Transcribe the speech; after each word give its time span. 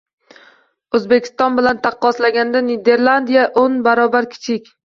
O‘zbekiston 0.99 1.59
bilan 1.59 1.83
taqqoslaganda 1.85 2.65
Niderlandiya 2.71 3.47
o'n 3.67 3.81
barobar 3.91 4.33
kichik. 4.35 4.77